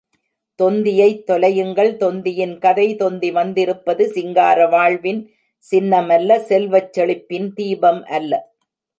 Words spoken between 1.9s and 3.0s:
தொந்தியின் கதை